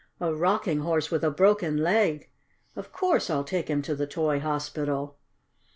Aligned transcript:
"A 0.19 0.33
Rocking 0.33 0.79
Horse 0.79 1.11
with 1.11 1.23
a 1.23 1.29
broken 1.29 1.77
leg! 1.77 2.27
Of 2.75 2.91
course 2.91 3.29
I'll 3.29 3.43
take 3.43 3.67
him 3.67 3.83
to 3.83 3.95
the 3.95 4.07
toy 4.07 4.39
hospital." 4.39 5.19